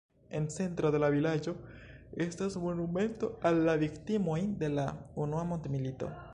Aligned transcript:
En 0.37 0.45
centro 0.53 0.89
de 0.95 1.01
la 1.03 1.09
vilaĝo 1.15 1.53
estas 2.25 2.57
monumento 2.65 3.31
al 3.51 3.63
la 3.69 3.77
viktimoj 3.87 4.41
de 4.65 4.75
la 4.81 4.89
unua 5.27 5.49
mondmilito. 5.55 6.15